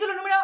[0.00, 0.36] capítulo número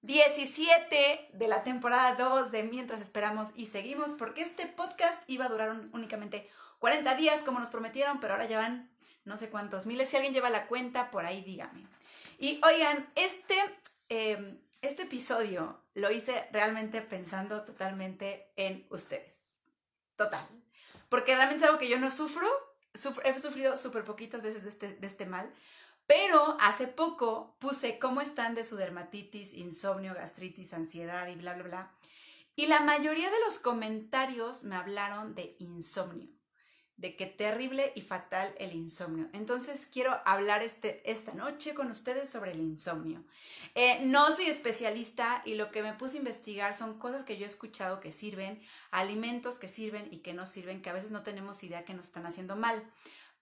[0.00, 5.50] 17 de la temporada 2 de Mientras Esperamos y Seguimos, porque este podcast iba a
[5.50, 6.48] durar únicamente
[6.78, 8.90] 40 días como nos prometieron, pero ahora ya van
[9.26, 10.08] no sé cuántos miles.
[10.08, 11.86] Si alguien lleva la cuenta, por ahí dígame.
[12.38, 13.56] Y oigan, este,
[14.08, 19.60] em, este episodio lo hice realmente pensando totalmente en ustedes.
[20.16, 20.48] Total.
[21.10, 22.48] Porque realmente es algo que yo no sufro.
[22.94, 25.52] he sufrido súper poquitas veces de este, de este mal.
[26.06, 31.62] Pero hace poco puse cómo están de su dermatitis, insomnio, gastritis, ansiedad y bla, bla,
[31.62, 31.92] bla.
[32.56, 36.28] Y la mayoría de los comentarios me hablaron de insomnio,
[36.96, 39.28] de qué terrible y fatal el insomnio.
[39.32, 43.24] Entonces quiero hablar este, esta noche con ustedes sobre el insomnio.
[43.74, 47.44] Eh, no soy especialista y lo que me puse a investigar son cosas que yo
[47.44, 48.62] he escuchado que sirven,
[48.92, 52.06] alimentos que sirven y que no sirven, que a veces no tenemos idea que nos
[52.06, 52.84] están haciendo mal.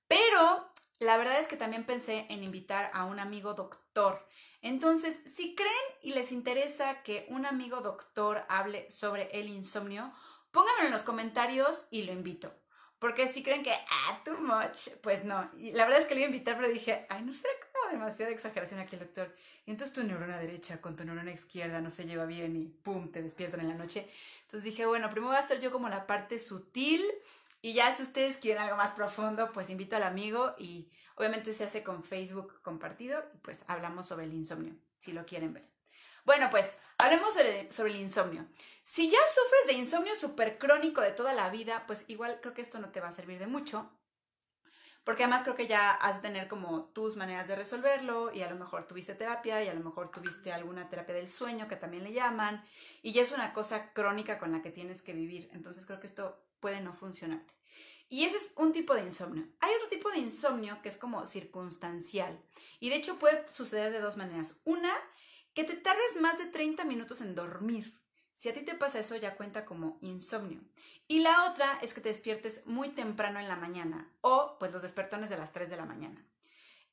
[0.09, 0.72] Pero
[1.03, 4.27] la verdad es que también pensé en invitar a un amigo doctor.
[4.63, 10.13] Entonces, si creen y les interesa que un amigo doctor hable sobre el insomnio,
[10.53, 12.55] pónganmelo en los comentarios y lo invito.
[13.01, 15.51] Porque si creen que, ah, too much, pues no.
[15.59, 18.31] La verdad es que lo iba a invitar, pero dije, ay, no será como demasiada
[18.31, 19.35] exageración aquí el doctor.
[19.67, 23.21] Entonces tu neurona derecha con tu neurona izquierda no se lleva bien y pum, te
[23.21, 24.09] despiertan en la noche.
[24.43, 27.05] Entonces dije, bueno, primero voy a hacer yo como la parte sutil
[27.61, 31.65] y ya si ustedes quieren algo más profundo, pues invito al amigo y obviamente se
[31.65, 35.73] hace con Facebook compartido y pues hablamos sobre el insomnio, si lo quieren ver.
[36.25, 38.47] Bueno, pues hablemos sobre, el insomnio.
[38.85, 42.63] Si ya sufres de insomnio súper crónico de toda la vida, pues igual creo que
[42.63, 43.91] esto no te va a servir de mucho.
[45.05, 48.51] Porque además creo que ya has de tener como tus maneras de resolverlo y a
[48.51, 52.05] lo mejor tuviste terapia y a lo mejor tuviste alguna terapia del sueño que también
[52.05, 52.65] le llaman
[53.03, 55.51] y ya es una cosa crónica con la que tienes que vivir.
[55.55, 57.53] Entonces creo que esto puede no funcionarte.
[58.13, 59.49] Y ese es un tipo de insomnio.
[59.61, 62.39] Hay otro tipo de insomnio que es como circunstancial.
[62.79, 64.55] Y de hecho puede suceder de dos maneras.
[64.65, 64.93] Una,
[65.55, 67.99] que te tardes más de 30 minutos en dormir.
[68.35, 70.61] Si a ti te pasa eso, ya cuenta como insomnio.
[71.09, 74.83] Y la otra es que te despiertes muy temprano en la mañana o pues los
[74.83, 76.23] despertones de las 3 de la mañana.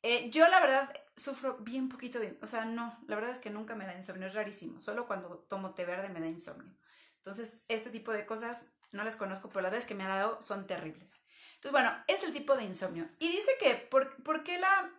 [0.04, 2.40] Eh, yo la verdad sufro bien poquito de...
[2.42, 4.80] O sea, no, la verdad es que nunca me da insomnio, es rarísimo.
[4.80, 6.74] Solo cuando tomo té verde me da insomnio.
[7.18, 10.42] Entonces, este tipo de cosas no las conozco, pero las veces que me ha dado
[10.42, 11.22] son terribles.
[11.56, 13.10] Entonces, bueno, es el tipo de insomnio.
[13.20, 14.92] Y dice que, ¿por, qué la...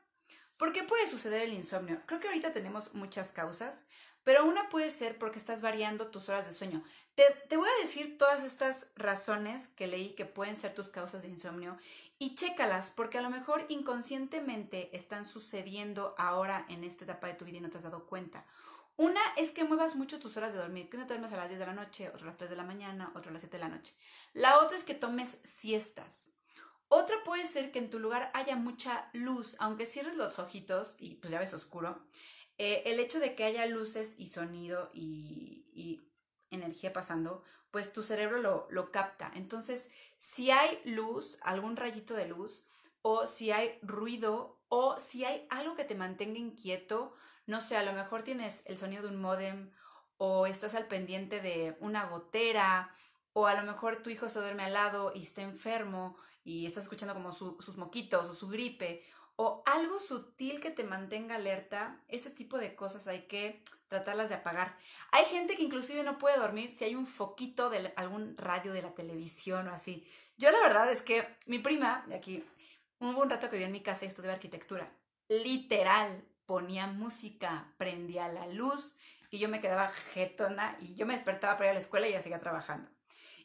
[0.56, 2.02] ¿Por qué puede suceder el insomnio?
[2.06, 3.86] Creo que ahorita tenemos muchas causas,
[4.24, 6.84] pero una puede ser porque estás variando tus horas de sueño.
[7.14, 11.22] Te, te, voy a decir todas estas razones que leí que pueden ser tus causas
[11.22, 11.78] de insomnio
[12.18, 17.46] y chécalas porque a lo mejor inconscientemente están sucediendo ahora en esta etapa de tu
[17.46, 18.44] vida y no te has dado cuenta.
[18.96, 21.48] Una es que muevas mucho tus horas de dormir, que una te duermes a las
[21.48, 23.56] 10 de la noche, otra a las 3 de la mañana, otra a las 7
[23.56, 23.94] de la noche.
[24.34, 26.30] La otra es que tomes siestas.
[26.88, 31.14] Otra puede ser que en tu lugar haya mucha luz, aunque cierres los ojitos y
[31.14, 32.04] pues ya ves oscuro.
[32.58, 36.02] Eh, el hecho de que haya luces y sonido y,
[36.50, 39.30] energía pasando, pues tu cerebro lo, lo capta.
[39.36, 42.64] Entonces, si hay luz, algún rayito de luz,
[43.02, 47.14] o si hay ruido, o si hay algo que te mantenga inquieto,
[47.50, 49.70] no sé, a lo mejor tienes el sonido de un modem
[50.16, 52.94] o estás al pendiente de una gotera
[53.32, 56.84] o a lo mejor tu hijo se duerme al lado y está enfermo y estás
[56.84, 59.04] escuchando como sus moquitos o su gripe
[59.42, 64.34] o algo sutil que te mantenga alerta, ese tipo de cosas hay que tratarlas de
[64.34, 64.76] apagar.
[65.12, 68.82] Hay gente que inclusive no puede dormir si hay un foquito de algún radio de
[68.82, 70.06] la televisión o así.
[70.36, 72.44] Yo la verdad es que mi prima, de aquí,
[72.98, 74.92] hubo un rato que vivió en mi casa y estudió arquitectura.
[75.28, 78.96] Literal, ponía música, prendía la luz
[79.30, 82.10] y yo me quedaba jetona y yo me despertaba para ir a la escuela y
[82.10, 82.90] ella seguía trabajando.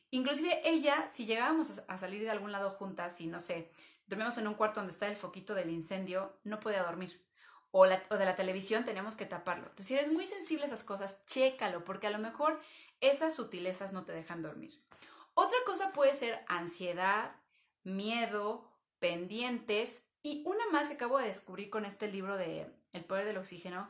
[0.09, 3.71] Inclusive ella, si llegábamos a salir de algún lado juntas y no sé,
[4.07, 7.23] dormíamos en un cuarto donde está el foquito del incendio, no podía dormir.
[7.69, 9.65] O, o de la televisión tenemos que taparlo.
[9.65, 12.59] Entonces, si eres muy sensible a esas cosas, chécalo, porque a lo mejor
[13.01, 14.83] esas sutilezas no te dejan dormir.
[15.35, 17.35] Otra cosa puede ser ansiedad,
[17.83, 18.67] miedo,
[18.97, 23.37] pendientes y una más que acabo de descubrir con este libro de El poder del
[23.37, 23.89] oxígeno,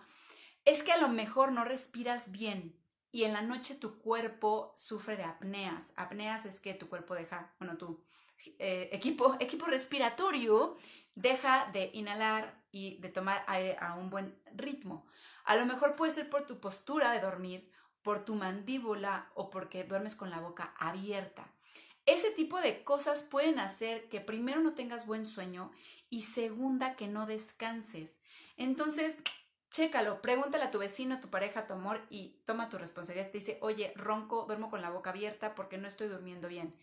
[0.66, 2.76] es que a lo mejor no respiras bien
[3.12, 5.94] y en la noche tu cuerpo sufre de apneas.
[5.96, 8.04] Apneas es que tu cuerpo deja, bueno, tu
[8.60, 10.76] eh, equipo, equipo respiratorio
[11.14, 15.08] deja de inhalar y de tomar aire a un buen ritmo.
[15.46, 17.72] A lo mejor puede ser por tu postura de dormir,
[18.02, 21.55] por tu mandíbula o porque duermes con la boca abierta.
[22.06, 25.72] Ese tipo de cosas pueden hacer que primero no tengas buen sueño
[26.10, 28.20] y segunda que no descanses.
[28.58, 29.18] Entonces,
[29.72, 33.32] chécalo, pregúntale a tu vecino, a tu pareja, a tu amor y toma tu responsabilidad.
[33.32, 36.76] Te dice, oye, ronco, duermo con la boca abierta porque no estoy durmiendo bien.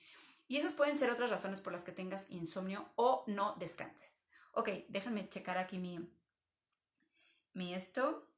[0.48, 4.24] Y esas pueden ser otras razones por las que tengas insomnio o no descanses.
[4.52, 6.00] Ok, déjenme checar aquí mi,
[7.54, 8.28] mi esto.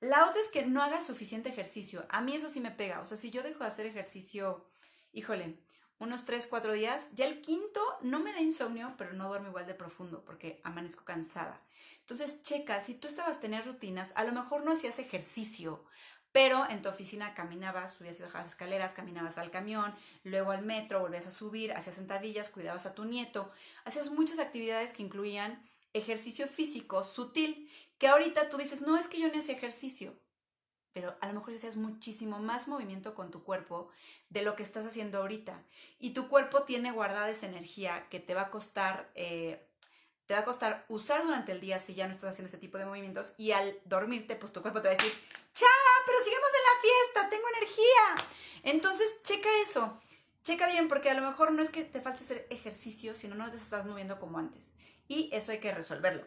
[0.00, 2.06] La otra es que no hagas suficiente ejercicio.
[2.08, 3.00] A mí eso sí me pega.
[3.00, 4.69] O sea, si yo dejo de hacer ejercicio,
[5.12, 5.58] híjole,
[5.98, 9.66] unos 3, 4 días, ya el quinto no me da insomnio, pero no duermo igual
[9.66, 11.60] de profundo porque amanezco cansada.
[12.00, 15.84] Entonces, checa, si tú estabas, tenías rutinas, a lo mejor no hacías ejercicio,
[16.32, 21.00] pero en tu oficina caminabas, subías y bajabas escaleras, caminabas al camión, luego al metro,
[21.00, 23.52] volvías a subir, hacías sentadillas, cuidabas a tu nieto,
[23.84, 25.62] hacías muchas actividades que incluían
[25.92, 30.16] ejercicio físico sutil, que ahorita tú dices, no es que yo no hacía ejercicio,
[30.92, 33.90] pero a lo mejor hacías muchísimo más movimiento con tu cuerpo
[34.28, 35.62] de lo que estás haciendo ahorita.
[35.98, 39.66] Y tu cuerpo tiene guardada esa energía que te va a costar eh,
[40.30, 42.78] te va a costar usar durante el día si ya no estás haciendo ese tipo
[42.78, 45.12] de movimientos y al dormirte, pues tu cuerpo te va a decir,
[45.52, 45.66] ¡Cha!
[46.06, 48.28] Pero sigamos en la fiesta, tengo energía.
[48.62, 50.00] Entonces, checa eso.
[50.44, 53.50] Checa bien, porque a lo mejor no es que te falte hacer ejercicio, sino no
[53.50, 54.72] te estás moviendo como antes.
[55.08, 56.24] Y eso hay que resolverlo.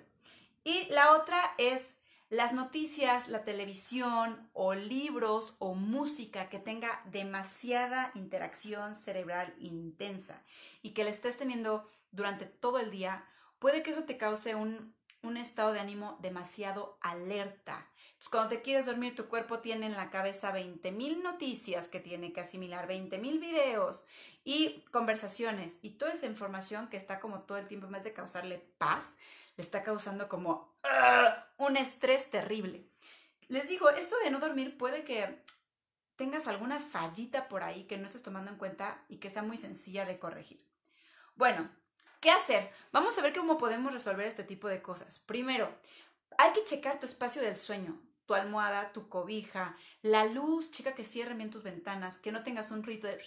[0.65, 1.95] Y la otra es
[2.29, 10.43] las noticias, la televisión o libros o música que tenga demasiada interacción cerebral intensa
[10.81, 13.25] y que la estés teniendo durante todo el día
[13.59, 14.93] puede que eso te cause un,
[15.37, 17.87] estado de ánimo demasiado alerta.
[18.29, 22.41] Cuando te quieres dormir, tu cuerpo tiene en la cabeza 20.000 noticias que tiene que
[22.41, 24.05] asimilar, 20.000 videos
[24.43, 25.79] y conversaciones.
[25.81, 29.15] Y toda esa información que está como todo el tiempo, en vez de causarle paz,
[29.55, 30.75] le está causando como
[31.57, 32.87] un estrés terrible.
[33.47, 35.43] Les digo, esto de no dormir puede que
[36.15, 39.57] tengas alguna fallita por ahí que no estés tomando en cuenta y que sea muy
[39.57, 40.65] sencilla de corregir.
[41.35, 41.69] Bueno,
[42.23, 42.71] ¿Qué hacer?
[42.93, 45.19] Vamos a ver cómo podemos resolver este tipo de cosas.
[45.19, 45.69] Primero,
[46.37, 51.03] hay que checar tu espacio del sueño, tu almohada, tu cobija, la luz, checa que
[51.03, 53.21] cierren bien tus ventanas, que no tengas un ruido de,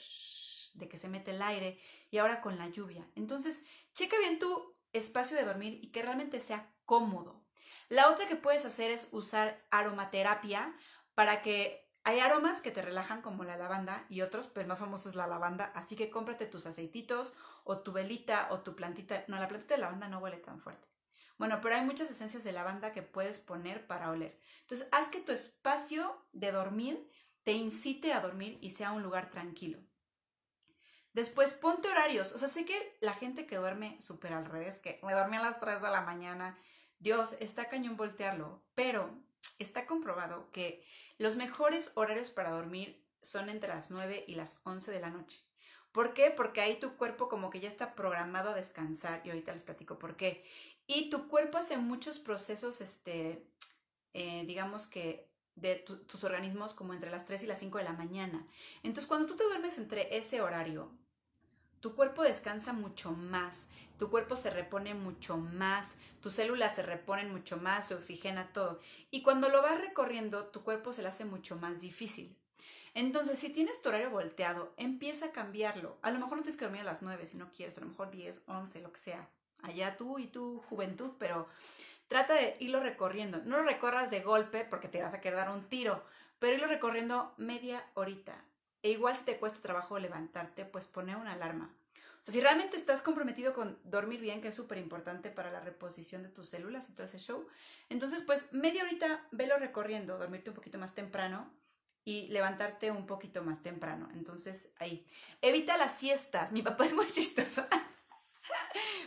[0.77, 1.79] de que se mete el aire
[2.11, 3.07] y ahora con la lluvia.
[3.17, 3.63] Entonces,
[3.93, 7.45] checa bien tu espacio de dormir y que realmente sea cómodo.
[7.89, 10.75] La otra que puedes hacer es usar aromaterapia
[11.15, 14.79] para que hay aromas que te relajan como la lavanda y otros, pero el más
[14.79, 17.33] famoso es la lavanda, así que cómprate tus aceititos
[17.65, 19.25] o tu velita o tu plantita.
[19.27, 20.87] No, la plantita de lavanda no huele tan fuerte.
[21.39, 24.39] Bueno, pero hay muchas esencias de lavanda que puedes poner para oler.
[24.61, 27.09] Entonces, haz que tu espacio de dormir
[27.43, 29.81] te incite a dormir y sea un lugar tranquilo.
[31.17, 32.33] Después, ponte horarios.
[32.33, 35.41] O sea, sé que la gente que duerme súper al revés, que me dormí a
[35.41, 36.59] las 3 de la mañana,
[36.99, 39.19] Dios, está cañón voltearlo, pero
[39.59, 40.85] está comprobado que
[41.17, 45.41] los mejores horarios para dormir son entre las 9 y las 11 de la noche.
[45.91, 46.31] ¿Por qué?
[46.31, 49.99] Porque ahí tu cuerpo como que ya está programado a descansar y ahorita les platico
[49.99, 50.45] por qué.
[50.87, 53.43] Y tu cuerpo hace muchos procesos, este,
[54.13, 57.95] eh, digamos que de tus organismos como entre las 3 y las 5 de la
[57.95, 58.47] mañana.
[58.83, 60.93] Entonces cuando tú te duermes entre ese horario,
[61.81, 63.67] tu cuerpo descansa mucho más,
[63.99, 68.81] tu cuerpo se repone mucho más, tus células se reponen mucho más, se oxigena todo.
[69.11, 72.37] Y cuando lo vas recorriendo, tu cuerpo se le hace mucho más difícil.
[72.95, 75.99] Entonces, si tienes tu horario volteado, empieza a cambiarlo.
[76.01, 77.89] A lo mejor no tienes que dormir a las 9 si no quieres, a lo
[77.89, 79.29] mejor 10, 11, lo que sea.
[79.63, 81.47] Allá tú y tu juventud, pero
[82.09, 83.43] trata de irlo recorriendo.
[83.45, 86.03] No lo recorras de golpe porque te vas a quedar dar un tiro,
[86.39, 88.43] pero irlo recorriendo media horita.
[88.87, 91.75] E igual si te cuesta trabajo levantarte, pues pone una alarma.
[92.21, 95.59] O sea, si realmente estás comprometido con dormir bien, que es súper importante para la
[95.59, 97.49] reposición de tus células y todo ese show,
[97.89, 101.53] entonces pues media horita velo recorriendo, dormirte un poquito más temprano
[102.05, 104.09] y levantarte un poquito más temprano.
[104.15, 105.05] Entonces ahí,
[105.43, 106.53] evita las siestas.
[106.53, 107.67] Mi papá es muy chistoso.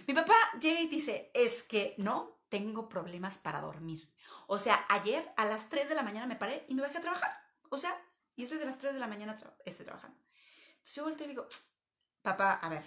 [0.07, 4.09] Mi papá llega y dice, es que no tengo problemas para dormir.
[4.47, 7.01] O sea, ayer a las 3 de la mañana me paré y me bajé a
[7.01, 7.31] trabajar.
[7.69, 7.97] O sea,
[8.39, 10.17] y esto es de las 3 de la mañana estoy trabajando.
[10.69, 11.45] Entonces yo volteo y digo,
[12.21, 12.85] papá, a ver,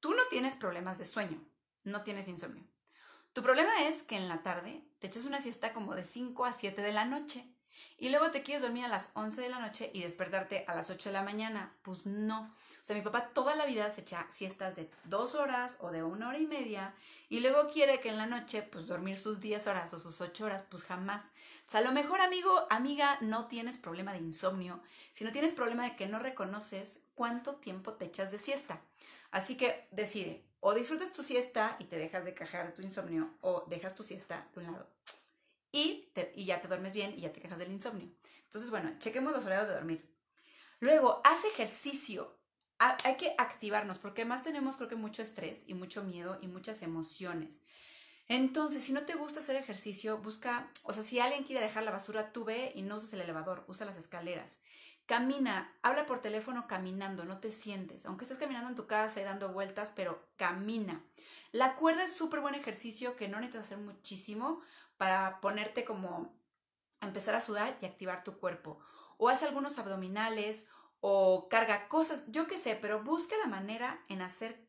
[0.00, 1.40] tú no tienes problemas de sueño,
[1.84, 2.64] no tienes insomnio.
[3.32, 6.52] Tu problema es que en la tarde te echas una siesta como de 5 a
[6.52, 7.48] 7 de la noche
[7.98, 10.88] y luego te quieres dormir a las 11 de la noche y despertarte a las
[10.88, 11.72] 8 de la mañana.
[11.82, 12.42] Pues no.
[12.42, 16.02] O sea, mi papá toda la vida se echa siestas de 2 horas o de
[16.02, 16.94] una hora y media
[17.28, 20.44] y luego quiere que en la noche pues dormir sus 10 horas o sus 8
[20.44, 21.24] horas, pues jamás.
[21.66, 24.80] O sea, a lo mejor amigo, amiga, no tienes problema de insomnio,
[25.12, 28.80] sino tienes problema de que no reconoces cuánto tiempo te echas de siesta.
[29.32, 33.64] Así que decide, o disfrutas tu siesta y te dejas de cajar tu insomnio o
[33.68, 34.86] dejas tu siesta de un lado
[35.72, 38.08] y, y ya te duermes bien y ya te quejas del insomnio.
[38.44, 40.14] Entonces, bueno, chequemos los horarios de dormir.
[40.80, 42.38] Luego, haz ejercicio.
[42.78, 46.82] hay que activarnos porque además tenemos creo que mucho estrés y mucho miedo y muchas
[46.82, 47.62] emociones.
[48.28, 51.90] Entonces, si no te gusta hacer ejercicio, busca, o sea, si alguien quiere dejar la
[51.90, 54.58] basura, tú ve y no uses el elevador, usa las escaleras.
[55.06, 58.04] Camina, habla por teléfono caminando, no te sientes.
[58.04, 61.02] Aunque estés caminando en tu casa y dando vueltas, pero camina.
[61.52, 64.60] La cuerda es súper buen ejercicio que no necesitas hacer muchísimo
[64.98, 66.36] para ponerte como
[67.00, 68.78] empezar a sudar y activar tu cuerpo.
[69.16, 70.66] O haz algunos abdominales
[71.00, 74.68] o carga cosas, yo qué sé, pero busca la manera en hacer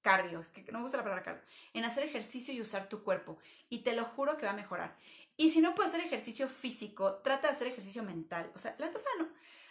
[0.00, 1.42] cardio, es que no me gusta la palabra cardio,
[1.74, 3.38] en hacer ejercicio y usar tu cuerpo.
[3.68, 4.96] Y te lo juro que va a mejorar.
[5.36, 8.50] Y si no puedes hacer ejercicio físico, trata de hacer ejercicio mental.
[8.54, 9.28] O sea, la pasada no.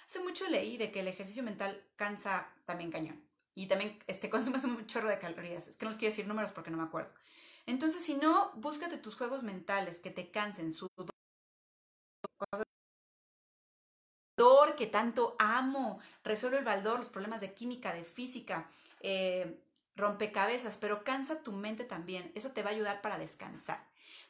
[0.07, 3.23] Hace mucho leí de que el ejercicio mental cansa también cañón.
[3.53, 5.67] Y también este, consumes un chorro de calorías.
[5.67, 7.13] Es que no les quiero decir números porque no me acuerdo.
[7.69, 11.13] Entonces, si no, búscate tus juegos mentales que te cansen, sudor,
[14.75, 18.71] que tanto amo, resuelve el baldor, los problemas de química, de física,
[19.01, 19.61] eh,
[19.95, 22.31] rompecabezas, pero cansa tu mente también.
[22.33, 23.85] Eso te va a ayudar para descansar.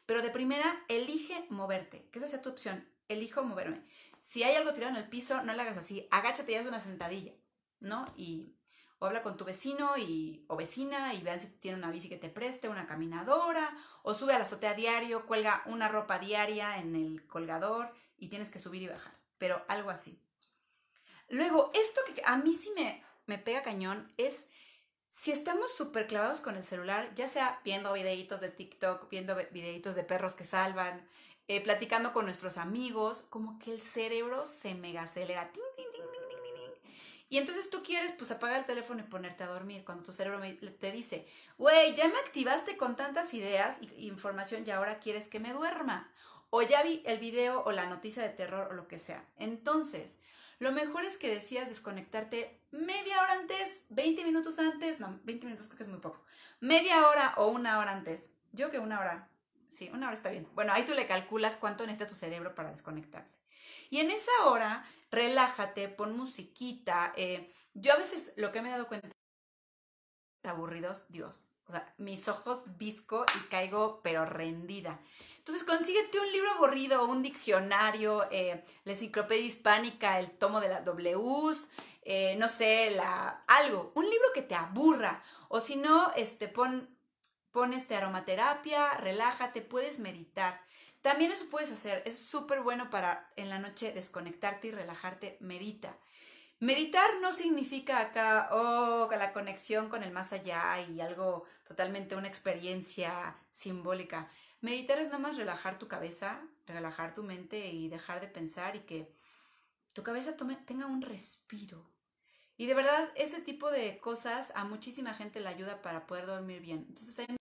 [0.05, 2.85] Pero de primera, elige moverte, que esa sea tu opción.
[3.07, 3.85] Elijo moverme.
[4.19, 6.09] Si hay algo tirado en el piso, no lo hagas así.
[6.11, 7.33] Agáchate y haz una sentadilla,
[7.79, 8.03] ¿no?
[8.17, 8.53] Y
[8.99, 12.17] o habla con tu vecino y, o vecina y vean si tiene una bici que
[12.17, 16.95] te preste, una caminadora, o sube a la azotea diario, cuelga una ropa diaria en
[16.95, 19.13] el colgador y tienes que subir y bajar.
[19.37, 20.21] Pero algo así.
[21.29, 24.47] Luego, esto que a mí sí me, me pega cañón es
[25.09, 29.95] si estamos súper clavados con el celular, ya sea viendo videitos de TikTok, viendo videitos
[29.95, 31.07] de perros que salvan,
[31.47, 35.51] eh, platicando con nuestros amigos, como que el cerebro se mega acelera.
[37.29, 40.41] Y entonces tú quieres pues apagar el teléfono y ponerte a dormir cuando tu cerebro
[40.79, 45.39] te dice, güey, ya me activaste con tantas ideas y información y ahora quieres que
[45.39, 46.11] me duerma.
[46.49, 49.23] O ya vi el video o la noticia de terror o lo que sea.
[49.37, 50.17] Entonces,
[50.57, 55.67] lo mejor es que decías desconectarte media hora antes, 20 minutos antes, no, 20 minutos
[55.67, 56.25] creo que es muy poco,
[56.59, 58.31] media hora o una hora antes.
[58.51, 59.29] Yo que una hora,
[59.67, 60.47] sí, una hora está bien.
[60.55, 63.39] Bueno, ahí tú le calculas cuánto necesita tu cerebro para desconectarse.
[63.91, 67.13] Y en esa hora, relájate, pon musiquita.
[67.15, 69.09] Eh, yo a veces lo que me he dado cuenta
[70.43, 71.53] aburridos, Dios.
[71.67, 74.99] O sea, mis ojos visco y caigo, pero rendida.
[75.37, 80.85] Entonces, consíguete un libro aburrido, un diccionario, eh, la enciclopedia hispánica, el tomo de las
[80.85, 81.69] Ws,
[82.03, 85.23] eh, no sé, la, algo, un libro que te aburra.
[85.49, 86.89] O si no, este, pon,
[87.51, 90.61] pon este aromaterapia, relájate, puedes meditar.
[91.01, 95.95] También eso puedes hacer, es súper bueno para en la noche desconectarte y relajarte, medita.
[96.59, 102.27] Meditar no significa acá, oh, la conexión con el más allá y algo totalmente una
[102.27, 104.29] experiencia simbólica.
[104.59, 108.81] Meditar es nada más relajar tu cabeza, relajar tu mente y dejar de pensar y
[108.81, 109.09] que
[109.93, 111.89] tu cabeza tome, tenga un respiro.
[112.57, 116.59] Y de verdad, ese tipo de cosas a muchísima gente le ayuda para poder dormir
[116.59, 116.85] bien.
[116.89, 117.38] Entonces, hay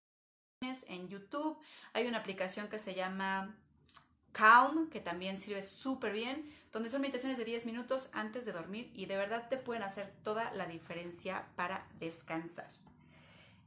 [0.60, 1.56] en YouTube,
[1.92, 3.54] hay una aplicación que se llama
[4.32, 8.90] Calm, que también sirve súper bien, donde son meditaciones de 10 minutos antes de dormir
[8.92, 12.70] y de verdad te pueden hacer toda la diferencia para descansar.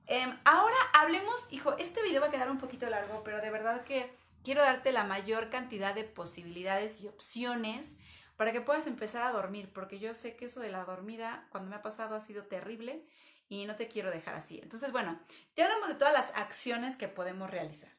[0.05, 3.85] Em, ahora hablemos, hijo, este video va a quedar un poquito largo, pero de verdad
[3.85, 7.95] que quiero darte la mayor cantidad de posibilidades y opciones
[8.35, 11.69] para que puedas empezar a dormir, porque yo sé que eso de la dormida cuando
[11.69, 13.05] me ha pasado ha sido terrible
[13.51, 14.61] y no te quiero dejar así.
[14.63, 15.19] Entonces, bueno,
[15.57, 17.91] ya hablamos de todas las acciones que podemos realizar.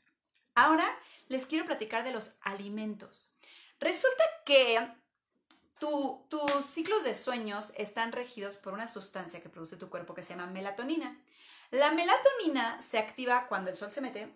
[0.54, 0.88] Ahora
[1.28, 3.34] les quiero platicar de los alimentos.
[3.78, 4.90] Resulta que
[5.78, 10.30] tus ciclos de sueños están regidos por una sustancia que produce tu cuerpo que se
[10.30, 11.20] llama melatonina.
[11.70, 14.34] La melatonina se activa cuando el sol se mete,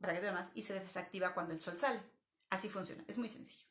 [0.00, 2.02] para y se desactiva cuando el sol sale.
[2.50, 3.61] Así funciona, es muy sencillo.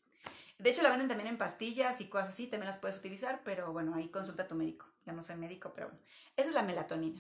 [0.61, 3.73] De hecho, la venden también en pastillas y cosas así, también las puedes utilizar, pero
[3.73, 4.85] bueno, ahí consulta a tu médico.
[5.07, 5.99] Ya no soy médico, pero bueno,
[6.37, 7.19] esa es la melatonina.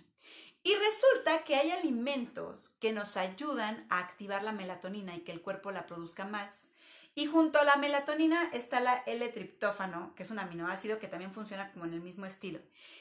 [0.63, 5.41] Y resulta que hay alimentos que nos ayudan a activar la melatonina y que el
[5.41, 6.67] cuerpo la produzca más.
[7.15, 11.71] Y junto a la melatonina está la L-triptófano, que es un aminoácido que también funciona
[11.71, 12.59] como en el mismo estilo.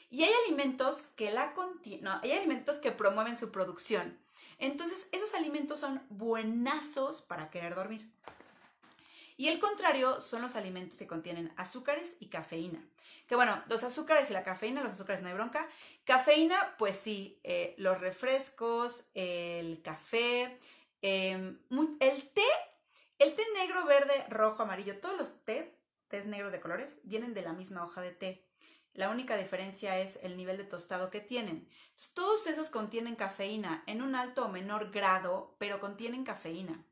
[0.09, 1.53] Y hay alimentos que la
[2.01, 4.17] no, hay alimentos que promueven su producción.
[4.57, 8.09] Entonces, esos alimentos son buenazos para querer dormir.
[9.41, 12.87] Y el contrario son los alimentos que contienen azúcares y cafeína.
[13.25, 15.67] Que bueno, los azúcares y la cafeína, los azúcares no hay bronca.
[16.03, 20.59] Cafeína, pues sí, eh, los refrescos, el café,
[21.01, 21.57] em,
[21.99, 22.45] el té,
[23.17, 25.71] el té negro, verde, rojo, amarillo, todos los tés,
[26.07, 28.45] tés negros de colores, vienen de la misma hoja de té.
[28.93, 31.67] La única diferencia es el nivel de tostado que tienen.
[32.13, 36.85] todos esos contienen cafeína en un alto o menor grado, pero contienen cafeína.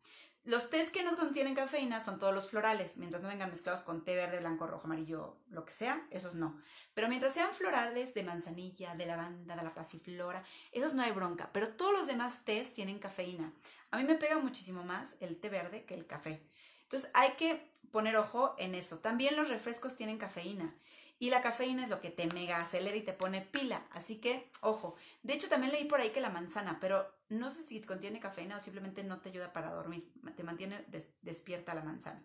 [0.50, 4.04] Los tés que no contienen cafeína son todos los florales, mientras no vengan mezclados con
[4.04, 6.58] té verde, blanco, rojo, amarillo, lo que sea, esos no.
[6.96, 11.52] Pero mientras sean florales de manzanilla, de lavanda, de la pasiflora, esos no hay bronca.
[11.54, 13.54] Pero todos los demás tés tienen cafeína.
[13.92, 16.42] A mí me pega muchísimo más el té verde que el café.
[16.82, 18.98] Entonces hay que poner ojo en eso.
[18.98, 20.74] También los refrescos tienen cafeína.
[21.20, 23.86] Y la cafeína es lo que te mega acelera y te pone pila.
[23.92, 24.96] Así que, ojo.
[25.22, 28.56] De hecho, también leí por ahí que la manzana, pero no sé si contiene cafeína
[28.56, 30.10] o simplemente no te ayuda para dormir.
[30.38, 30.86] Te mantiene
[31.22, 32.24] despierta la manzana.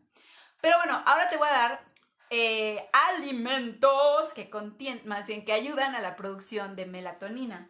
[0.61, 1.85] Pero bueno, ahora te voy a dar
[2.31, 7.69] eh, alimentos que contienen, más bien que ayudan a la producción de melatonina.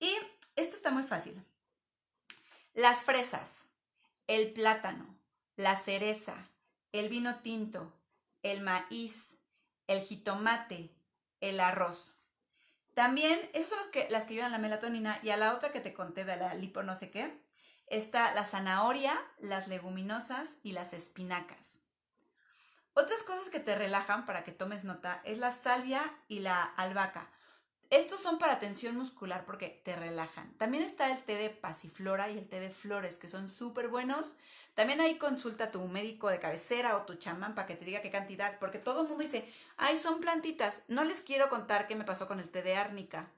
[0.00, 0.16] Y
[0.56, 1.40] esto está muy fácil.
[2.74, 3.66] Las fresas,
[4.26, 5.16] el plátano,
[5.54, 6.50] la cereza,
[6.90, 7.92] el vino tinto,
[8.42, 9.35] el maíz,
[9.86, 10.94] el jitomate,
[11.40, 12.16] el arroz.
[12.94, 15.80] También, esas son las que, las que ayudan la melatonina y a la otra que
[15.80, 17.38] te conté de la lipo no sé qué,
[17.88, 21.80] está la zanahoria, las leguminosas y las espinacas.
[22.94, 27.30] Otras cosas que te relajan para que tomes nota es la salvia y la albahaca.
[27.90, 30.52] Estos son para tensión muscular porque te relajan.
[30.54, 34.34] También está el té de pasiflora y el té de flores, que son súper buenos.
[34.74, 38.02] También ahí consulta a tu médico de cabecera o tu chamán para que te diga
[38.02, 40.82] qué cantidad, porque todo el mundo dice, ay, son plantitas.
[40.88, 43.30] No les quiero contar qué me pasó con el té de árnica.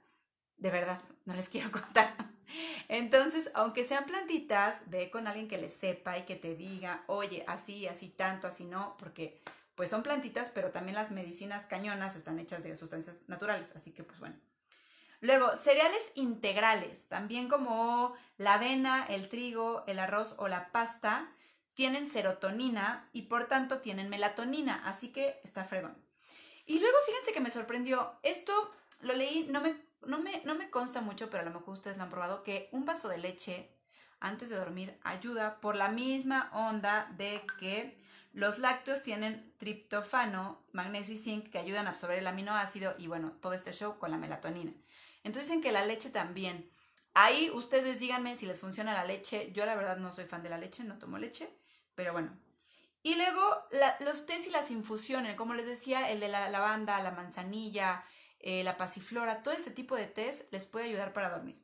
[0.57, 2.15] De verdad, no les quiero contar.
[2.89, 7.45] Entonces, aunque sean plantitas, ve con alguien que les sepa y que te diga, oye,
[7.47, 9.41] así, así tanto, así no, porque
[9.79, 14.03] pues son plantitas, pero también las medicinas cañonas están hechas de sustancias naturales, así que
[14.03, 14.35] pues bueno.
[15.21, 21.33] Luego, cereales integrales, también como la avena, el trigo, el arroz o la pasta,
[21.75, 25.97] tienen serotonina y por tanto tienen melatonina, así que está fregón.
[26.67, 28.53] Y luego fíjense que me sorprendió, esto
[29.03, 31.99] lo leí, no me, no me, no me consta mucho, pero a lo mejor ustedes
[31.99, 33.71] lo han probado, que un vaso de leche
[34.19, 37.97] antes de dormir ayuda por la misma onda de que
[38.33, 43.33] los lácteos tienen triptofano, magnesio y zinc que ayudan a absorber el aminoácido y bueno,
[43.41, 44.73] todo este show con la melatonina.
[45.25, 46.71] Entonces dicen que la leche también.
[47.15, 49.51] Ahí ustedes díganme si les funciona la leche.
[49.53, 51.51] Yo la verdad no soy fan de la leche, no tomo leche,
[51.95, 52.39] pero bueno.
[53.03, 53.41] Y luego
[54.01, 58.05] los tés y las infusiones, como les decía, el de la lavanda, la manzanilla,
[58.41, 61.57] eh, la pasiflora, todo ese tipo de tés les puede ayudar para dormir.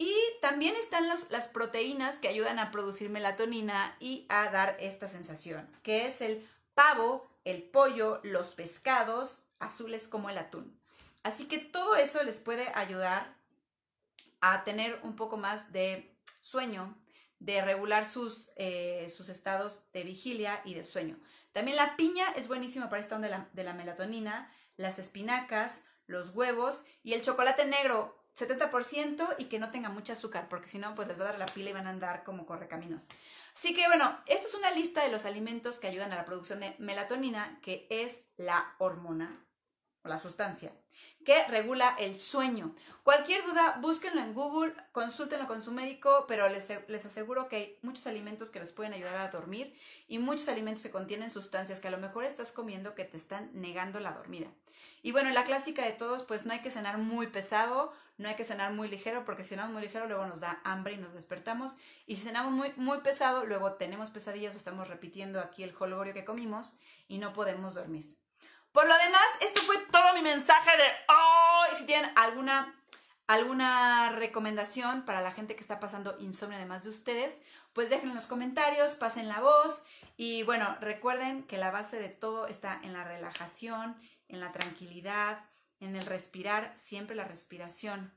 [0.00, 5.68] Y también están las proteínas que ayudan a producir melatonina y a dar esta sensación,
[5.82, 10.74] que es el pavo, el pollo, los pescados azules como el atún.
[11.22, 13.36] Así que todo eso les puede ayudar
[14.40, 16.96] a tener un poco más de sueño,
[17.38, 21.18] de regular sus, eh, sus estados de vigilia y de sueño.
[21.52, 26.84] También la piña es buenísima para esta onda de la melatonina, las espinacas, los huevos
[27.02, 31.08] y el chocolate negro 70% y que no tenga mucho azúcar, porque si no, pues
[31.08, 33.08] les va a dar la pila y van a andar como correcaminos.
[33.54, 36.60] Así que bueno, esta es una lista de los alimentos que ayudan a la producción
[36.60, 39.44] de melatonina, que es la hormona
[40.04, 40.72] la sustancia
[41.24, 42.74] que regula el sueño.
[43.02, 47.78] Cualquier duda, búsquenlo en Google, consúltenlo con su médico, pero les, les, aseguro que hay
[47.82, 49.74] muchos alimentos que les pueden ayudar a dormir
[50.08, 53.50] y muchos alimentos que contienen sustancias que a lo mejor estás comiendo que te están
[53.52, 54.48] negando la dormida.
[55.02, 58.36] Y bueno, la clásica de todos, pues no hay que cenar muy pesado, no hay
[58.36, 61.12] que cenar muy ligero, porque si cenamos muy ligero luego nos da hambre y nos
[61.12, 61.76] despertamos.
[62.06, 66.14] Y si cenamos muy, muy pesado, luego tenemos pesadillas o estamos repitiendo aquí el holgorio
[66.14, 66.74] que comimos
[67.08, 68.19] y no podemos dormir.
[68.72, 71.76] Por lo demás, esto fue todo mi mensaje de hoy.
[71.76, 72.72] si tienen alguna,
[73.26, 77.40] alguna recomendación para la gente que está pasando insomnio además de ustedes,
[77.72, 79.82] pues déjenlo en los comentarios, pasen la voz.
[80.16, 83.96] Y bueno, recuerden que la base de todo está en la relajación,
[84.28, 85.44] en la tranquilidad,
[85.80, 88.14] en el respirar, siempre la respiración.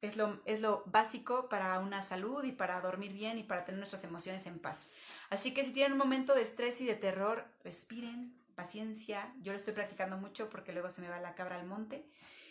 [0.00, 3.78] Es lo, es lo, básico para una salud y para dormir bien y para tener
[3.78, 4.88] nuestras emociones en paz.
[5.28, 9.32] Así que si tienen un momento de estrés y de terror, respiren, paciencia.
[9.40, 12.04] Yo lo estoy practicando mucho porque luego se me va la cabra al monte.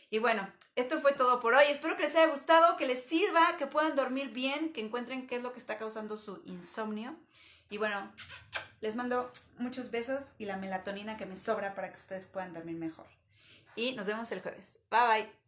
[0.10, 1.66] Y bueno, esto fue todo por hoy.
[1.70, 5.38] Espero que les haya gustado, que les sirva, que puedan dormir bien, que encuentren qué
[5.38, 7.16] es lo que está causando su insomnio.
[7.70, 8.12] Y bueno,
[8.82, 12.76] les mando muchos besos y la melatonina que me sobra para que ustedes puedan dormir
[12.76, 13.08] mejor
[13.76, 14.80] y nos vemos el jueves.
[14.90, 15.43] Bye bye.